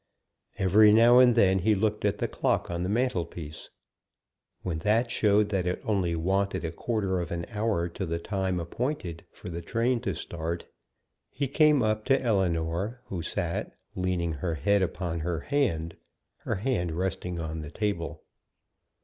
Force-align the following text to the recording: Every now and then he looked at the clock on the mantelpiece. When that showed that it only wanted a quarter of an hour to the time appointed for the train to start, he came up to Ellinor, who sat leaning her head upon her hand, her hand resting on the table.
Every 0.57 0.91
now 0.91 1.19
and 1.19 1.35
then 1.35 1.59
he 1.59 1.75
looked 1.75 2.05
at 2.05 2.17
the 2.17 2.27
clock 2.27 2.71
on 2.71 2.81
the 2.81 2.89
mantelpiece. 2.89 3.69
When 4.63 4.79
that 4.79 5.11
showed 5.11 5.49
that 5.49 5.67
it 5.67 5.79
only 5.85 6.15
wanted 6.15 6.65
a 6.65 6.71
quarter 6.71 7.19
of 7.19 7.31
an 7.31 7.45
hour 7.49 7.87
to 7.89 8.07
the 8.07 8.17
time 8.17 8.59
appointed 8.59 9.23
for 9.31 9.49
the 9.49 9.61
train 9.61 9.99
to 9.99 10.15
start, 10.15 10.65
he 11.29 11.47
came 11.47 11.83
up 11.83 12.03
to 12.05 12.19
Ellinor, 12.19 13.01
who 13.05 13.21
sat 13.21 13.77
leaning 13.93 14.33
her 14.33 14.55
head 14.55 14.81
upon 14.81 15.19
her 15.19 15.41
hand, 15.41 15.97
her 16.37 16.55
hand 16.55 16.93
resting 16.93 17.39
on 17.39 17.61
the 17.61 17.69
table. 17.69 18.23